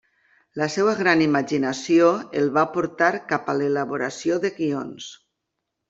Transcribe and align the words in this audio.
La 0.61 0.67
seva 0.75 0.95
gran 1.01 1.21
imaginació 1.25 2.09
el 2.41 2.49
va 2.57 2.65
portar 2.79 3.13
cap 3.35 3.55
a 3.55 3.59
l'elaboració 3.61 4.43
de 4.47 4.53
guions. 4.61 5.17